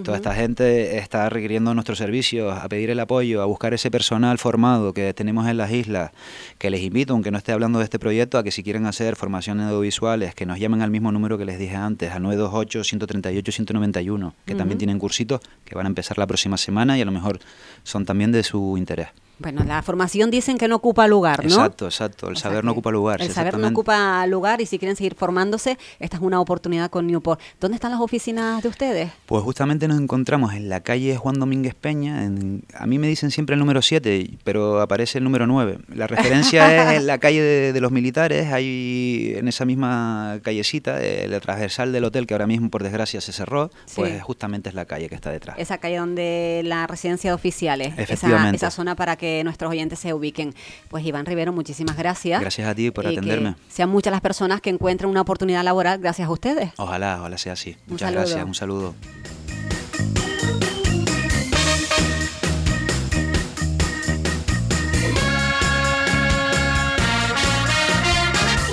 toda 0.03 0.17
esta 0.17 0.35
gente 0.35 0.97
está 0.97 1.29
requiriendo 1.29 1.73
nuestros 1.73 1.97
servicios, 1.97 2.57
a 2.57 2.67
pedir 2.69 2.89
el 2.89 2.99
apoyo, 2.99 3.41
a 3.41 3.45
buscar 3.45 3.73
ese 3.73 3.89
personal 3.89 4.37
formado 4.37 4.93
que 4.93 5.13
tenemos 5.13 5.47
en 5.47 5.57
las 5.57 5.71
islas, 5.71 6.11
que 6.57 6.69
les 6.69 6.81
invito, 6.81 7.13
aunque 7.13 7.31
no 7.31 7.37
esté 7.37 7.51
hablando 7.51 7.79
de 7.79 7.85
este 7.85 7.99
proyecto, 7.99 8.37
a 8.37 8.43
que 8.43 8.51
si 8.51 8.63
quieren 8.63 8.85
hacer 8.85 9.15
formaciones 9.15 9.67
audiovisuales, 9.67 10.35
que 10.35 10.45
nos 10.45 10.59
llamen 10.59 10.81
al 10.81 10.91
mismo 10.91 11.11
número 11.11 11.37
que 11.37 11.45
les 11.45 11.57
dije 11.57 11.75
antes, 11.75 12.11
al 12.11 12.23
928-138-191, 12.23 14.33
que 14.45 14.55
también 14.55 14.77
tienen 14.77 14.99
cursitos 14.99 15.41
que 15.65 15.75
van 15.75 15.87
a 15.87 15.89
empezar 15.89 16.17
la 16.17 16.27
próxima 16.27 16.57
semana 16.57 16.97
y 16.97 17.01
a 17.01 17.05
lo 17.05 17.11
mejor 17.11 17.39
son 17.83 18.05
también 18.05 18.31
de 18.31 18.43
su 18.43 18.77
interés. 18.77 19.07
Bueno, 19.39 19.63
la 19.63 19.81
formación 19.81 20.29
dicen 20.31 20.57
que 20.57 20.67
no 20.67 20.75
ocupa 20.77 21.07
lugar, 21.07 21.39
¿no? 21.43 21.49
Exacto, 21.49 21.85
exacto. 21.85 22.27
El 22.27 22.33
O 22.33 22.39
saber 22.39 22.63
no 22.63 22.71
ocupa 22.71 22.91
lugar. 22.91 23.21
El 23.21 23.31
saber 23.31 23.57
no 23.57 23.67
ocupa 23.67 24.25
lugar 24.27 24.61
y 24.61 24.65
si 24.65 24.77
quieren 24.79 24.95
seguir 24.95 25.15
formándose, 25.15 25.77
esta 25.99 26.17
es 26.17 26.23
una 26.23 26.39
oportunidad 26.39 26.89
con 26.89 27.07
Newport. 27.07 27.39
¿Dónde 27.59 27.75
están 27.75 27.91
las 27.91 27.99
oficinas 27.99 28.61
de 28.63 28.69
ustedes? 28.69 29.11
Pues 29.25 29.43
justamente 29.43 29.87
nos 29.87 29.99
encontramos 29.99 30.53
en 30.53 30.69
la 30.69 30.81
calle 30.81 31.17
Juan 31.17 31.39
Domínguez 31.39 31.73
Peña. 31.75 32.23
en- 32.23 32.63
a 32.77 32.85
mí 32.85 32.99
me 32.99 33.07
dicen 33.07 33.31
siempre 33.31 33.53
el 33.55 33.59
número 33.59 33.81
7, 33.81 34.29
pero 34.43 34.79
aparece 34.81 35.17
el 35.17 35.23
número 35.23 35.47
9. 35.47 35.79
La 35.93 36.07
referencia 36.07 36.63
es 36.93 36.97
en 36.99 37.07
la 37.07 37.17
calle 37.17 37.41
de, 37.41 37.73
de 37.73 37.81
los 37.81 37.91
militares. 37.91 38.53
Hay 38.53 39.33
en 39.35 39.47
esa 39.47 39.65
misma 39.65 40.39
callecita, 40.43 41.01
eh, 41.03 41.27
la 41.27 41.39
transversal 41.39 41.91
del 41.91 42.03
hotel, 42.05 42.27
que 42.27 42.33
ahora 42.33 42.47
mismo 42.47 42.69
por 42.69 42.83
desgracia 42.83 43.19
se 43.19 43.33
cerró, 43.33 43.71
Sí. 43.85 43.95
pues 43.97 44.21
justamente 44.23 44.69
es 44.69 44.75
la 44.75 44.85
calle 44.85 45.09
que 45.09 45.15
está 45.15 45.31
detrás. 45.31 45.57
Esa 45.59 45.79
calle 45.79 45.97
donde 45.97 46.61
la 46.63 46.87
residencia 46.87 47.31
de 47.31 47.33
oficiales, 47.35 47.93
esa, 47.93 48.01
Efectivamente. 48.03 48.57
esa 48.57 48.71
zona 48.71 48.95
para 48.95 49.15
que 49.15 49.22
nuestros 49.43 49.71
oyentes 49.71 49.99
se 49.99 50.13
ubiquen. 50.13 50.53
Pues 50.89 51.05
Iván 51.05 51.25
Rivero, 51.25 51.51
muchísimas 51.53 51.97
gracias. 51.97 52.41
Gracias 52.41 52.67
a 52.67 52.75
ti 52.75 52.91
por 52.91 53.05
Y 53.05 53.09
que 53.09 53.13
atenderme. 53.17 53.55
sean 53.69 53.89
muchas 53.89 54.11
las 54.11 54.21
personas 54.21 54.61
que 54.61 54.69
encuentren 54.69 55.09
una 55.09 55.21
oportunidad 55.21 55.63
laboral 55.63 55.99
gracias 55.99 56.27
a 56.27 56.31
ustedes. 56.31 56.71
Ojalá, 56.77 57.17
ojalá 57.19 57.37
sea 57.37 57.53
así. 57.53 57.71
Un 57.87 57.93
Muchas 57.93 58.07
saludo. 58.09 58.21
gracias, 58.25 58.45
un 58.45 58.55
saludo. 58.55 58.95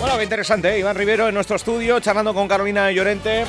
Bueno, 0.00 0.16
qué 0.16 0.24
interesante, 0.24 0.74
¿eh? 0.74 0.78
Iván 0.78 0.96
Rivero 0.96 1.28
en 1.28 1.34
nuestro 1.34 1.56
estudio, 1.56 2.00
charlando 2.00 2.32
con 2.34 2.48
Carolina 2.48 2.90
Llorente. 2.90 3.44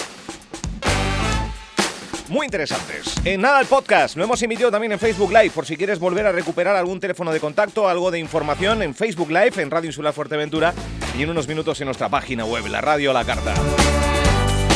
muy 2.29 2.45
interesantes. 2.45 3.17
En 3.25 3.41
nada, 3.41 3.61
el 3.61 3.67
podcast 3.67 4.15
lo 4.15 4.23
hemos 4.23 4.41
emitido 4.41 4.71
también 4.71 4.93
en 4.93 5.01
Facebook 5.01 5.33
Live, 5.33 5.51
por 5.51 5.67
si 5.67 5.77
quieres 5.77 5.99
volver 5.99 6.25
a 6.25 6.31
recuperar 6.31 6.77
algún 6.77 7.01
teléfono 7.01 7.33
de 7.33 7.41
contacto, 7.41 7.89
algo 7.89 8.13
de 8.13 8.21
información 8.21 8.81
en 8.81 8.95
Facebook 8.95 9.33
Live, 9.33 9.61
en 9.61 9.73
Radio 9.73 9.89
Insular 9.89 10.15
Fuerteventura 10.15 10.73
y 11.19 11.25
en 11.25 11.31
unos 11.31 11.49
minutos 11.49 11.81
en 11.81 11.87
nuestra 11.87 12.09
página 12.09 12.45
web, 12.45 12.69
la 12.69 12.81
radio 12.81 13.13
la 13.13 13.25
carta. 13.25 13.55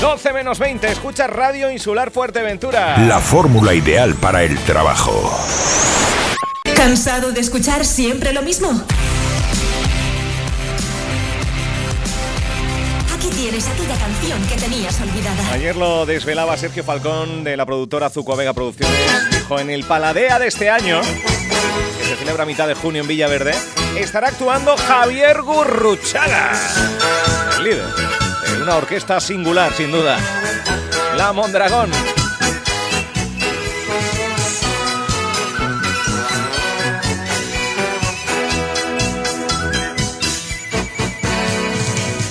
12 0.02 0.32
menos 0.32 0.58
20, 0.58 0.88
escucha 0.88 1.28
Radio 1.28 1.70
Insular 1.70 2.10
Fuerteventura. 2.10 2.98
La 3.06 3.20
fórmula 3.20 3.72
ideal 3.72 4.16
para 4.16 4.42
el 4.42 4.58
trabajo. 4.64 5.12
¿Cansado 6.74 7.30
de 7.30 7.38
escuchar 7.38 7.84
siempre 7.84 8.32
lo 8.32 8.42
mismo? 8.42 8.68
Aquí 13.14 13.28
tienes 13.28 13.68
aquella 13.68 13.94
canción 13.96 14.44
que 14.48 14.56
tenías 14.56 15.00
olvidada. 15.00 15.52
Ayer 15.52 15.76
lo 15.76 16.04
desvelaba 16.04 16.56
Sergio 16.56 16.82
Falcón 16.82 17.44
de 17.44 17.56
la 17.56 17.64
productora 17.64 18.10
Zuco 18.10 18.34
Vega 18.34 18.54
Producciones. 18.54 19.30
Dijo, 19.30 19.60
en 19.60 19.70
el 19.70 19.84
Paladea 19.84 20.40
de 20.40 20.48
este 20.48 20.68
año, 20.68 21.00
que 21.00 22.04
se 22.04 22.16
celebra 22.16 22.42
a 22.42 22.46
mitad 22.46 22.66
de 22.66 22.74
junio 22.74 23.02
en 23.02 23.06
Villaverde, 23.06 23.54
estará 23.96 24.30
actuando 24.30 24.76
Javier 24.76 25.42
Gurruchaga, 25.42 26.50
el 27.56 27.62
líder 27.62 27.86
de 27.86 28.21
una 28.62 28.76
orquesta 28.76 29.20
singular, 29.20 29.74
sin 29.74 29.90
duda. 29.90 30.16
La 31.16 31.32
Mondragón. 31.32 31.90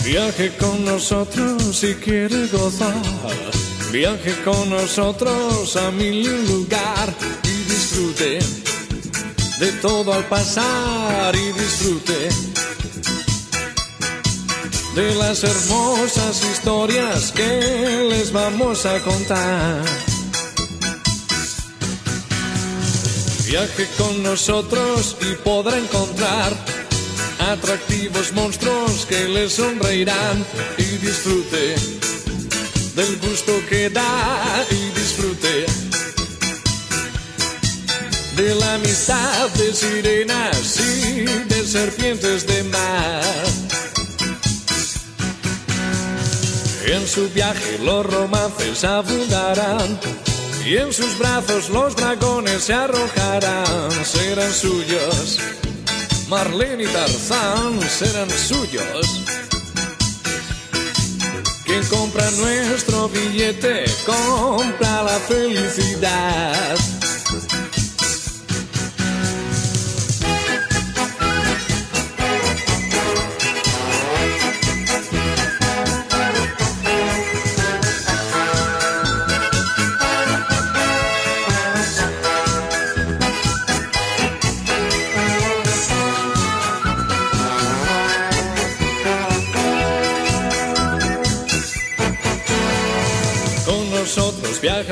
Viaje 0.05 0.55
con 0.57 0.85
nosotros 0.85 1.75
si 1.75 1.95
quiere 1.95 2.47
gozar. 2.47 2.93
Viaje 3.91 4.41
con 4.43 4.69
nosotros 4.69 5.75
a 5.75 5.91
mi 5.91 6.23
lugar 6.23 7.13
y 7.43 7.63
disfrute 7.69 8.39
de 9.59 9.71
todo 9.81 10.13
al 10.13 10.23
pasar 10.25 11.35
y 11.35 11.51
disfrute 11.51 12.29
de 14.95 15.15
las 15.15 15.43
hermosas 15.43 16.43
historias 16.43 17.31
que 17.31 18.07
les 18.10 18.31
vamos 18.31 18.86
a 18.86 19.00
contar. 19.00 19.81
Viaje 23.45 23.88
con 23.98 24.24
nosotros 24.24 25.17
y 25.21 25.36
podrá 25.43 25.77
encontrar 25.77 26.53
atractivos 27.39 28.33
monstruos 28.33 29.05
que 29.05 29.27
le 29.29 29.50
sonreirán 29.50 30.45
y 30.77 30.83
disfrute 30.83 31.75
del 32.95 33.17
gusto 33.19 33.53
que 33.69 33.89
da 33.89 34.65
y 34.69 35.00
disfrute 35.00 35.65
de 38.36 38.55
la 38.55 38.75
amistad 38.75 39.50
de 39.51 39.74
sirenas 39.74 40.79
y 40.79 41.24
de 41.24 41.65
serpientes 41.65 42.48
de 42.48 42.63
mar. 42.63 43.30
En 46.85 47.07
su 47.07 47.29
viaje 47.29 47.79
los 47.83 48.05
romances 48.05 48.83
abundarán 48.83 50.00
y 50.65 50.77
en 50.77 50.91
sus 50.91 51.17
brazos 51.17 51.69
los 51.69 51.95
dragones 51.95 52.63
se 52.63 52.73
arrojarán, 52.73 53.91
serán 54.05 54.51
suyos. 54.51 55.39
Marlene 56.27 56.83
y 56.83 56.88
Tarzán 56.88 57.79
serán 57.81 58.29
suyos. 58.29 59.23
Quien 61.65 61.85
compra 61.88 62.29
nuestro 62.31 63.09
billete 63.09 63.85
compra 64.05 65.03
la 65.03 65.19
felicidad. 65.27 67.00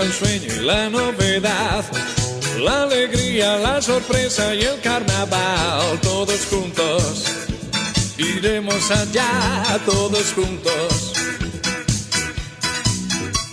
El 0.01 0.13
sueño 0.13 0.53
y 0.55 0.59
la 0.65 0.89
novedad, 0.89 1.83
la 2.59 2.83
alegría, 2.83 3.57
la 3.57 3.81
sorpresa 3.81 4.53
y 4.55 4.63
el 4.63 4.79
carnaval, 4.81 5.99
todos 6.01 6.45
juntos. 6.49 7.25
Iremos 8.17 8.91
allá, 8.91 9.79
todos 9.85 10.33
juntos. 10.33 11.13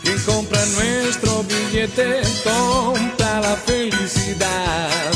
Quien 0.02 0.18
compra 0.20 0.64
nuestro 0.66 1.44
billete 1.44 2.22
compra 2.44 3.40
la 3.40 3.56
felicidad. 3.56 5.12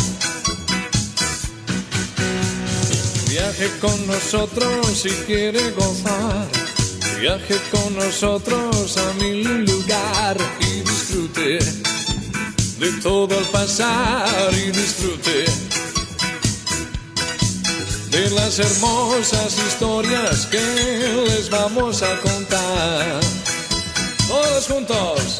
Viaje 3.28 3.70
con 3.80 4.06
nosotros 4.06 4.87
si 4.87 5.10
quiere 5.26 5.70
gozar. 5.72 6.69
Viaje 7.20 7.60
con 7.70 7.96
nosotros 7.96 8.96
a 8.96 9.12
mi 9.22 9.44
lugar 9.44 10.38
y 10.60 10.80
disfrute 10.80 11.58
de 12.78 12.92
todo 13.02 13.36
al 13.36 13.44
pasar 13.46 14.50
y 14.54 14.70
disfrute 14.70 15.44
de 18.10 18.30
las 18.30 18.58
hermosas 18.58 19.54
historias 19.58 20.46
que 20.46 20.62
les 21.26 21.50
vamos 21.50 22.02
a 22.02 22.18
contar. 22.20 23.20
Todos 24.26 24.66
juntos. 24.66 25.38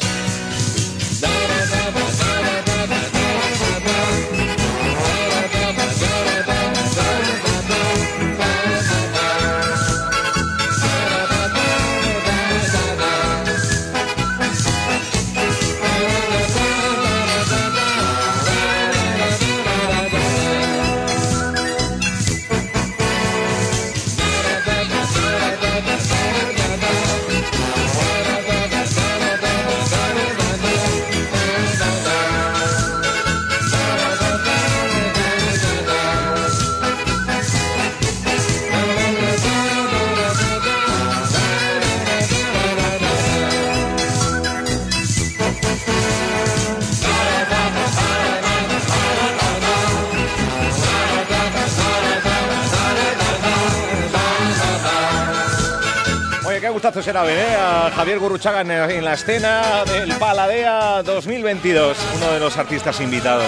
Será 56.99 57.23
ver 57.23 57.37
¿eh? 57.37 57.55
a 57.57 57.89
Javier 57.95 58.19
Gurruchaga 58.19 58.61
en, 58.61 58.71
en 58.71 59.05
la 59.05 59.13
escena 59.13 59.85
del 59.85 60.11
Paladea 60.15 61.01
2022, 61.03 61.97
uno 62.17 62.31
de 62.33 62.39
los 62.39 62.57
artistas 62.57 62.99
invitados. 62.99 63.47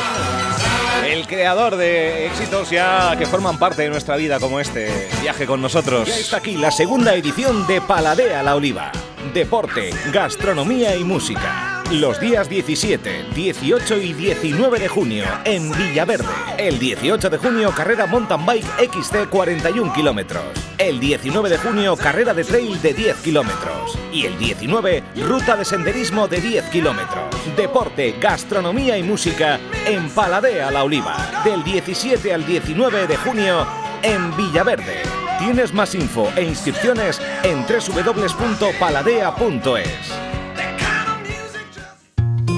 El 1.05 1.27
creador 1.27 1.75
de 1.75 2.27
éxitos 2.27 2.69
ya 2.69 3.15
que 3.17 3.25
forman 3.25 3.59
parte 3.59 3.81
de 3.81 3.89
nuestra 3.89 4.15
vida 4.15 4.39
como 4.39 4.59
este 4.59 5.09
viaje 5.21 5.45
con 5.45 5.61
nosotros. 5.61 6.07
Ya 6.07 6.17
está 6.17 6.37
aquí 6.37 6.55
la 6.55 6.71
segunda 6.71 7.13
edición 7.15 7.67
de 7.67 7.81
Paladea 7.81 8.41
la 8.43 8.55
Oliva. 8.55 8.91
Deporte, 9.33 9.89
gastronomía 10.11 10.95
y 10.95 11.03
música. 11.03 11.72
Los 11.93 12.19
días 12.19 12.49
17, 12.49 13.27
18 13.35 13.97
y 13.97 14.13
19 14.13 14.79
de 14.79 14.87
junio 14.87 15.25
en 15.45 15.71
Villaverde. 15.71 16.25
El 16.57 16.79
18 16.79 17.29
de 17.29 17.37
junio, 17.37 17.71
carrera 17.75 18.07
mountain 18.07 18.43
bike 18.43 18.65
XC 18.91 19.29
41 19.29 19.93
kilómetros. 19.93 20.43
El 20.79 20.99
19 20.99 21.49
de 21.49 21.59
junio, 21.59 21.95
carrera 21.95 22.33
de 22.33 22.43
trail 22.43 22.81
de 22.81 22.95
10 22.95 23.17
kilómetros. 23.17 23.95
Y 24.11 24.25
el 24.25 24.39
19, 24.39 25.03
ruta 25.17 25.55
de 25.55 25.65
senderismo 25.65 26.27
de 26.27 26.41
10 26.41 26.65
kilómetros. 26.69 27.25
Deporte, 27.55 28.15
gastronomía 28.19 28.97
y 28.97 29.03
música 29.03 29.59
en 29.85 30.09
Paladea 30.09 30.71
la 30.71 30.83
Oliva. 30.83 31.43
Del 31.45 31.63
17 31.63 32.33
al 32.33 32.43
19 32.43 33.05
de 33.05 33.17
junio 33.17 33.67
en 34.01 34.35
Villaverde. 34.35 35.03
Tienes 35.37 35.71
más 35.71 35.93
info 35.93 36.27
e 36.35 36.43
inscripciones 36.43 37.21
en 37.43 37.63
www.paladea.es. 37.67 40.22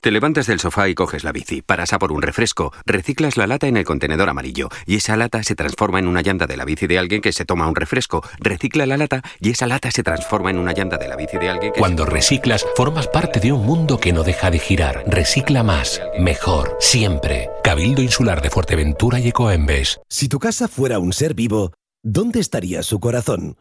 Te 0.00 0.10
levantas 0.10 0.46
del 0.46 0.60
sofá 0.60 0.88
y 0.88 0.94
coges 0.94 1.24
la 1.24 1.32
bici, 1.32 1.60
paras 1.60 1.92
a 1.92 1.98
por 1.98 2.10
un 2.10 2.22
refresco, 2.22 2.72
reciclas 2.86 3.36
la 3.36 3.46
lata 3.46 3.66
en 3.66 3.76
el 3.76 3.84
contenedor 3.84 4.30
amarillo 4.30 4.70
y 4.86 4.96
esa 4.96 5.14
lata 5.14 5.42
se 5.42 5.54
transforma 5.54 5.98
en 5.98 6.06
una 6.06 6.22
llanta 6.22 6.46
de 6.46 6.56
la 6.56 6.64
bici 6.64 6.86
de 6.86 6.98
alguien 6.98 7.20
que 7.20 7.32
se 7.32 7.44
toma 7.44 7.68
un 7.68 7.74
refresco, 7.74 8.24
recicla 8.38 8.86
la 8.86 8.96
lata 8.96 9.20
y 9.40 9.50
esa 9.50 9.66
lata 9.66 9.90
se 9.90 10.02
transforma 10.02 10.50
en 10.50 10.56
una 10.56 10.72
llanta 10.72 10.96
de 10.96 11.06
la 11.06 11.16
bici 11.16 11.36
de 11.36 11.50
alguien 11.50 11.72
que 11.74 11.80
Cuando 11.80 12.06
reciclas, 12.06 12.64
formas 12.76 13.08
parte 13.08 13.40
de 13.40 13.52
un 13.52 13.66
mundo 13.66 13.98
que 13.98 14.14
no 14.14 14.22
deja 14.22 14.50
de 14.50 14.58
girar. 14.58 15.04
Recicla 15.06 15.62
más, 15.62 16.00
mejor, 16.18 16.78
siempre. 16.80 17.50
Cabildo 17.62 18.00
Insular 18.00 18.40
de 18.40 18.48
Fuerteventura 18.48 19.20
y 19.20 19.28
Ecoembes. 19.28 20.00
Si 20.08 20.28
tu 20.28 20.38
casa 20.38 20.66
fuera 20.66 20.98
un 20.98 21.12
ser 21.12 21.34
vivo, 21.34 21.72
¿dónde 22.02 22.40
estaría 22.40 22.82
su 22.82 23.00
corazón? 23.00 23.56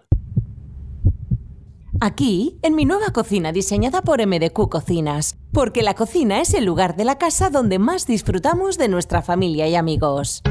Aquí, 2.02 2.60
en 2.62 2.76
mi 2.76 2.86
nueva 2.86 3.12
cocina 3.12 3.52
diseñada 3.52 4.02
por 4.02 4.26
MDQ 4.26 4.70
Cocinas, 4.70 5.38
porque 5.52 5.82
la 5.84 5.96
cocina 5.96 6.40
es 6.40 6.54
el 6.54 6.66
lugar 6.66 6.96
de 6.96 7.04
la 7.04 7.18
casa 7.18 7.50
donde 7.50 7.80
más 7.80 8.06
disfrutamos 8.06 8.78
de 8.78 8.88
nuestra 8.88 9.22
familia 9.22 9.68
y 9.68 9.76
amigos. 9.76 10.42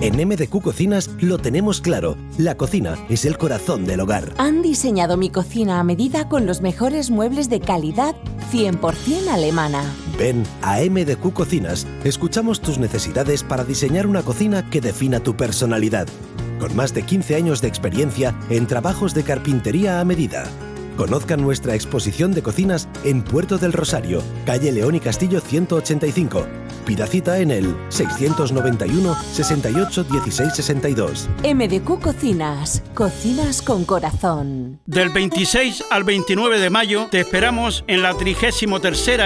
En 0.00 0.16
MDQ 0.16 0.60
Cocinas 0.62 1.10
lo 1.20 1.38
tenemos 1.38 1.80
claro, 1.80 2.16
la 2.36 2.56
cocina 2.56 2.96
es 3.08 3.24
el 3.24 3.38
corazón 3.38 3.84
del 3.84 4.00
hogar. 4.00 4.32
Han 4.38 4.60
diseñado 4.60 5.16
mi 5.16 5.30
cocina 5.30 5.78
a 5.78 5.84
medida 5.84 6.28
con 6.28 6.44
los 6.44 6.60
mejores 6.60 7.10
muebles 7.10 7.48
de 7.48 7.60
calidad 7.60 8.16
100% 8.50 9.28
alemana. 9.28 9.84
Ven 10.18 10.42
a 10.60 10.80
MDQ 10.80 11.32
Cocinas, 11.32 11.86
escuchamos 12.02 12.60
tus 12.60 12.78
necesidades 12.78 13.44
para 13.44 13.64
diseñar 13.64 14.08
una 14.08 14.22
cocina 14.22 14.68
que 14.68 14.80
defina 14.80 15.20
tu 15.20 15.36
personalidad 15.36 16.08
con 16.62 16.76
más 16.76 16.94
de 16.94 17.02
15 17.02 17.34
años 17.34 17.60
de 17.60 17.66
experiencia 17.66 18.38
en 18.48 18.68
trabajos 18.68 19.14
de 19.14 19.24
carpintería 19.24 19.98
a 19.98 20.04
medida. 20.04 20.44
Conozcan 20.96 21.42
nuestra 21.42 21.74
exposición 21.74 22.30
de 22.30 22.42
cocinas 22.44 22.88
en 23.02 23.22
Puerto 23.22 23.58
del 23.58 23.72
Rosario, 23.72 24.22
calle 24.46 24.70
León 24.70 24.94
y 24.94 25.00
Castillo 25.00 25.40
185. 25.40 26.61
Pida 26.84 27.06
cita 27.06 27.38
en 27.38 27.50
el 27.50 27.76
691 27.88 29.16
68 29.32 30.04
16 30.04 30.54
62. 30.54 31.28
MDQ 31.44 32.00
Cocinas, 32.00 32.82
cocinas 32.94 33.62
con 33.62 33.84
corazón. 33.84 34.80
Del 34.86 35.10
26 35.10 35.84
al 35.90 36.04
29 36.04 36.58
de 36.58 36.70
mayo 36.70 37.08
te 37.10 37.20
esperamos 37.20 37.84
en 37.86 38.02
la 38.02 38.14
33 38.14 38.62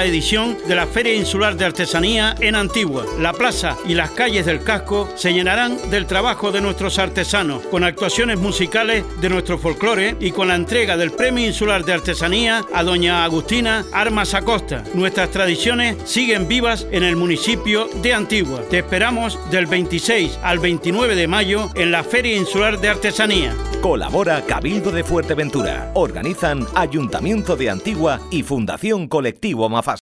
edición 0.04 0.56
de 0.68 0.74
la 0.74 0.86
Feria 0.86 1.14
Insular 1.14 1.56
de 1.56 1.64
Artesanía 1.64 2.34
en 2.40 2.54
Antigua. 2.54 3.04
La 3.18 3.32
plaza 3.32 3.76
y 3.86 3.94
las 3.94 4.10
calles 4.10 4.46
del 4.46 4.62
casco 4.62 5.08
se 5.16 5.32
llenarán 5.32 5.90
del 5.90 6.06
trabajo 6.06 6.52
de 6.52 6.60
nuestros 6.60 6.98
artesanos, 6.98 7.62
con 7.66 7.84
actuaciones 7.84 8.38
musicales 8.38 9.04
de 9.20 9.28
nuestro 9.28 9.58
folclore 9.58 10.16
y 10.20 10.30
con 10.30 10.48
la 10.48 10.54
entrega 10.54 10.96
del 10.96 11.12
Premio 11.12 11.46
Insular 11.46 11.84
de 11.84 11.94
Artesanía 11.94 12.64
a 12.72 12.82
doña 12.82 13.24
Agustina 13.24 13.84
Armas 13.92 14.34
Acosta. 14.34 14.84
Nuestras 14.94 15.30
tradiciones 15.30 15.96
siguen 16.04 16.48
vivas 16.48 16.86
en 16.90 17.02
el 17.02 17.16
de 17.46 18.12
Antigua. 18.12 18.60
Te 18.68 18.78
esperamos 18.78 19.38
del 19.52 19.66
26 19.66 20.40
al 20.42 20.58
29 20.58 21.14
de 21.14 21.28
mayo 21.28 21.70
en 21.76 21.92
la 21.92 22.02
Feria 22.02 22.36
Insular 22.36 22.80
de 22.80 22.88
Artesanía. 22.88 23.54
Colabora 23.80 24.42
Cabildo 24.42 24.90
de 24.90 25.04
Fuerteventura. 25.04 25.92
Organizan 25.94 26.66
Ayuntamiento 26.74 27.54
de 27.54 27.70
Antigua 27.70 28.18
y 28.32 28.42
Fundación 28.42 29.06
Colectivo 29.06 29.68
Mafas. 29.68 29.94